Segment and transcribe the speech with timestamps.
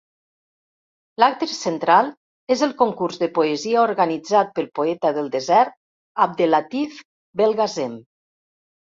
[1.23, 2.09] L'acte central
[2.55, 5.79] és el concurs de poesia organitzat pel poeta del desert,
[6.29, 7.01] Abdellatif
[7.45, 7.99] Belgacem.